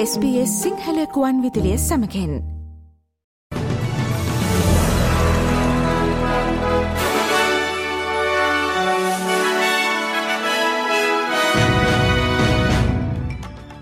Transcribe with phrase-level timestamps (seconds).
[0.00, 2.34] SBS සිංහලකුවන් විදිලිය සමකෙන්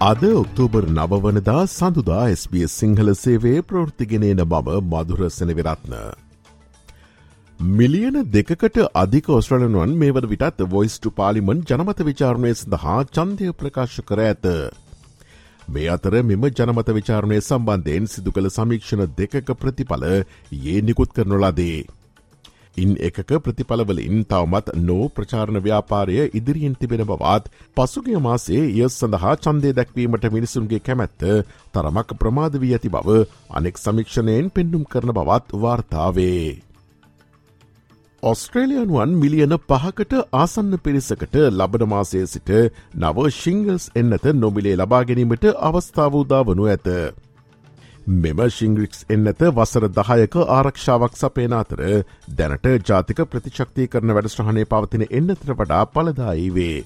[0.00, 5.98] අද ඔක්තෝබර් නවවනදා සඳුදා SBS සිංහල සේවේ ප්‍රෘතිගෙනන බව මදුරසන විරත්න.
[7.60, 14.20] මිලියන දෙකට අධික ඔස්ට්‍රලනුවන් මේ වන විටත් වොයිස්ටු පාලිමන් ජනමත විචාරණය සඳහා චන්දය ප්‍රකාශ කර
[14.20, 14.50] ඇත.
[15.68, 21.84] මේ අතර මෙම ජනමත විචාරණය සම්බන්ධයෙන් සිදු කළ සමීක්ෂණ දෙකක ප්‍රතිඵල ඒ නිකුත් කරනොලාදේ.
[22.76, 29.72] ඉන් එකක ප්‍රතිඵලවලින් තවමත් නෝ ප්‍රචාරණ ව්‍යාපාරය ඉදිරියෙන් තිබෙන බවත් පසුගිය මාසේ ය සඳහා චන්දය
[29.72, 31.24] දැක්වීමට මිනිසුන්ගේ කැමැත්ත
[31.72, 33.18] තරමක් ප්‍රමාද වී ඇති බව
[33.52, 36.73] අනෙක් සමීක්ෂණයෙන් පෙන්නුම් කරන බවත් වාර්තාවේ.
[38.24, 42.52] ඔස්ට්‍රේලියනුවන් මිලියන පහකට ආසන්න පිරිසකට ලබන මාසය සිට
[42.96, 46.88] නව ශිංගල්ස් එන්නත නොමිලේ ලබා ගැනීමට අවස්ථාවූදා වනු ඇත.
[48.16, 51.84] මෙම ශිංග්‍රික්ස් එන්නත වසර දහයක ආරක්ෂාවක් සපේන අතර
[52.34, 56.78] දැනට ජාතික ප්‍රතිශක්ති කරන වැඩස්ට්‍රහණය පවතින එන්නතර වඩා පලදායි වේ.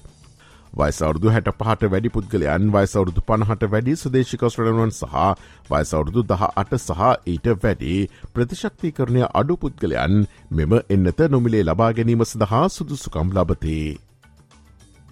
[0.73, 5.15] වයිසවරුදු හැට පහට වැඩි පුද්ගලයන් වයිසවරුදු පණහට වැඩි සදේශිකස්ට්‍රලනුවන් සහ
[5.69, 7.95] වයිසවරුදු දහ අට සහ ඊට වැඩි
[8.33, 13.97] ප්‍රතිශක්තිකරණය අඩු පුද්ගලයන් මෙම එන්නත නොමිලේ ලබා ගැනීම සඳහා සුදුසුකම් ලබතේ.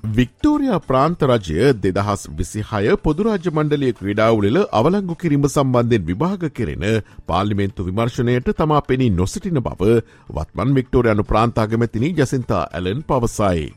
[0.03, 6.85] වික්ටෝරයා ප්‍රාන්ත රජය දෙදහස් විසිහය පොදුරාජ මණ්ඩලිය ක්‍රඩාවලල අවලංගු කිරීම සම්බන්ධයෙන් විභාග කෙරෙන
[7.27, 9.91] පාලිමෙන්තු විමර්ශණයට තමා පෙනී නොසිටින බව
[10.29, 13.67] වත්මන් වික්ටෝරයනු ප්‍රාන්තාගමැතිනී ජසින්තා ඇලන් පවසයි.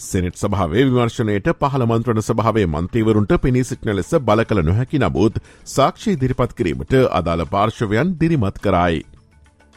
[0.00, 6.18] සෙනෙට් සභාවේ විමර්ශනයට පහළ මන්ත්‍රණ සභාවේ මන්ත්‍රීවරුන්ට පෙනී සිටින ලෙස බල කළ නොහැකි නමුත් සාක්ෂි
[6.20, 9.02] දිරිපත් කිරීමට අදාළ පාර්ශවයන් දිරිමත් කරයි.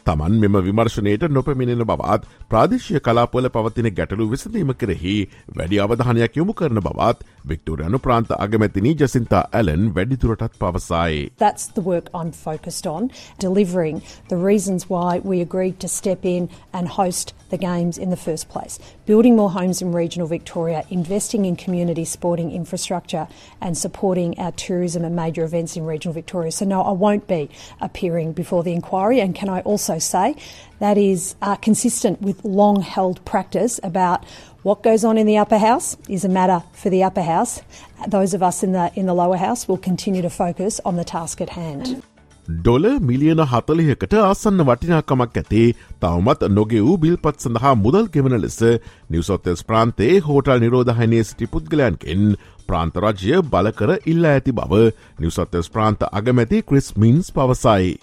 [0.06, 5.14] තමන් මෙම විමර්ශනයට නොපැමිණෙන බවත් ප්‍රාදේශය කලාපොල පවතින ගැටලු විසඳීම කෙරෙහි
[5.60, 11.22] වැඩි අවධානයක් යොමු කරන බවත් වික්ටෝරයනු ප්‍රාන්ත අගමැතිනී ජසින්තා ඇලන් වැඩිතුරටත් පවසයි.
[11.38, 16.50] That's the work I'm focused on, delivering the reasons why we agreed to step in
[16.74, 18.80] and host the Games in the first place.
[19.06, 23.28] Building more homes in regional Victoria, investing in community sporting infrastructure,
[23.62, 26.52] and supporting our tourism and major events in regional Victoria.
[26.52, 29.22] So, no, I won't be appearing before the inquiry.
[29.22, 30.36] And can I also say
[30.80, 34.26] that is uh, consistent with long held practice about
[34.64, 37.62] what goes on in the upper house is a matter for the upper house.
[38.08, 41.04] Those of us in the, in the lower house will continue to focus on the
[41.04, 42.02] task at hand.
[42.48, 45.68] ඩොල මිලියන හතලියකට ආසන්න වටිනාකමක් ඇතේ
[46.02, 48.58] තවමත් නොගෙ වූ බිල්පත් සඳහා මුදල් ගෙවන ලෙස
[49.10, 52.36] නිවසොත්තෙස් ප්‍රාන්තේ hotel නිරෝධහනය සිටි පුද්ගලයන්ගෙන්
[52.68, 54.82] ප්‍රාන්තරජය බලකර ඉල්ල ඇති බව
[55.20, 57.96] නිවසොත්තෙස් ප්‍රාන්ත අගමැති ක්‍රිස් මින්ස් පවසයි.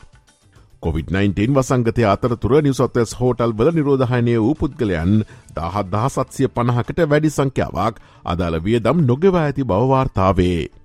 [0.83, 5.17] COොVID-19 වසංගතය අතරතුර නිවසොත්තෙස් හෝටල් වල නිරෝධහනය වූ පුද්ගලයන්
[5.53, 10.80] දහත් දහ සත්සිය පණහකට වැඩි සංඛ්‍යාවක් අදාළ වියදම් නොගෙවා ඇති බවවාර්තාවේ.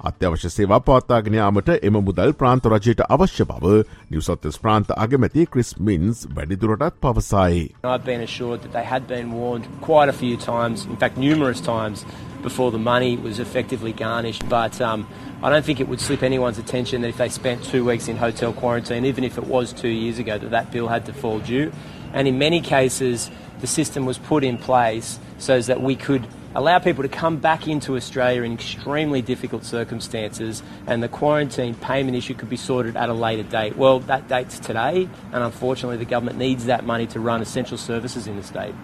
[0.00, 3.72] අත්‍යවශ්‍ය සේවා පවත්තාගෙනයාමට එම මුදල් ප්‍රාන්ත රජයට අවශ්‍ය බව
[4.12, 7.60] නිවසත්තස් ප්‍රාන්ත අගමැති ක්‍රිස් මින්ස් වැඩිදුරටත් පවසයි.
[7.84, 11.60] I've been assured that they had been warned quite a few times, in fact numerous
[11.60, 12.06] times,
[12.42, 14.48] before the money was effectively garnished.
[14.48, 15.06] But um,
[15.42, 18.16] I don't think it would slip anyone's attention that if they spent two weeks in
[18.16, 21.38] hotel quarantine, even if it was two years ago, that that bill had to fall
[21.40, 21.72] due.
[22.14, 26.79] And in many cases, the system was put in place so that we could allow
[26.79, 32.33] people to come back into Australia in extremely difficult circumstances, and the quarantine payment issue
[32.33, 33.77] could be sorted at a later date.
[33.77, 38.27] Well, that date's today, and unfortunately, the government needs that money to run essential services
[38.27, 38.75] in the state.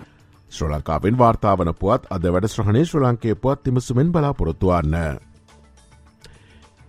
[0.51, 4.97] Sri ලංකාවෙන් වාර්තාාවන පුවත් අද වැඩ ශ්‍රහණය ශ්‍ර ලංකේ පුවත් තිමසුමෙන් බලාපොරොත්තුවන්න.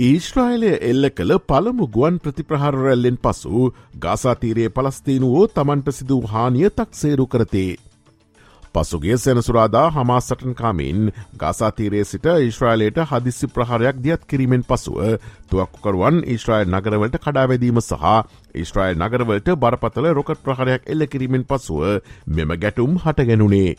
[0.01, 3.63] ඊශ්‍රයිලය එල්ල කළ පළමු ගුවන් ප්‍රතිප්‍රහාරරැල්ලෙන් පසු
[4.05, 7.73] ගාසාතීරයේ පලස්තීනුවෝ තමන්ට සිදු හානිය තක්සේරු කරතේ.
[8.75, 14.99] පසුගේ සෙනසුරාදා හමා සටන්කාමින් ගාසාතීරයේ සිට ඊශ්‍රයිලයට හදිස්සි ප්‍රහාරයක් දියත් කිරීමෙන් පසුව
[15.51, 18.05] තුවක්කුකරුවන් ඊශ්‍රයිල් නගරවලට කඩාවැදීම සහ
[18.55, 21.83] ඊශ්‍රයිල් නගරවලට බරපතල රොකට් ප්‍රහරයක් එල්ල කිරීමෙන් පසුව
[22.29, 23.77] මෙම ගැටුම් හටගැනුණේ.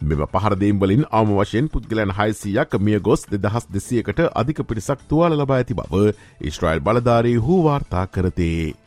[0.00, 5.58] මෙම පහරදීම් වලින් අම වශයෙන් පුද්ගලයන් හයිසියක් මිය ගොස් දෙදහස් දෙසියකට අධික පිරිසක් තුවාල ලබා
[5.58, 6.06] ඇති බව
[6.42, 8.81] ඉස්ට්‍රයිල් බලධාරී හූ වාර්තා කරතේ.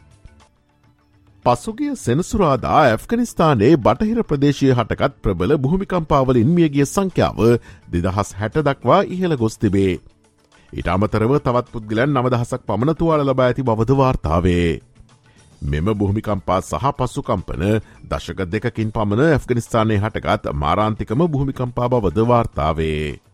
[1.45, 7.41] පසුගිය සෙනසුරාදා ඇෆ්ගනිස්ථානයේ බටහිර ප්‍රදේශය හටකත් ප්‍රබල භූමිකම්පාවලින් මියගිය සංඛ්‍යාව
[7.89, 9.93] දෙදහස් හැට දක්වා ඉහළ ගොස් තිබේ.
[10.73, 14.71] ඉට අමතරව තවත් පුද්ගලයන් නමදහසක් පමණතුවාල ලබා ඇති බවද වාර්තාවේ.
[15.65, 17.63] මෙම භූමිකම්පා සහ පස්සුකම්පන
[18.05, 23.24] දශක දෙකින් පමණ ඇෆ්ගනිස්ථානය හටගත් මාරාන්තිකම භූමිකම්පා බවද වාර්තාවේ.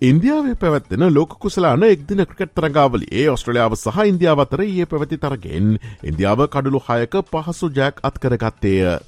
[0.00, 5.72] ඉන්දියාවේ පැවැත්වෙන ලෝක කුසලාන එක්දින ක්‍රිකට් තරගාවල ඒ ඔස්ට්‍රලියාව සහ ඉන්දියාව අතර ඒ පැවැති තරගෙන්
[6.04, 8.98] ඉන්දියාව කඩුළු හයක පහසු ජෑක් අත්කරගත්තේය.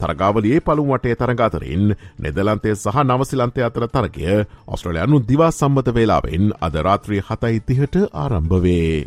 [0.00, 4.26] තරගාවලයේ පළුවටේ තරගාතරින් නෙදලන්තේ සහ නවසිලන්තය අතර තරගය
[4.66, 9.06] ඔස්ට්‍රලයානු දිවා සම්මත වෙලාවෙන් අද රාත්‍රී හතයි තිහට ආරම්භවේ.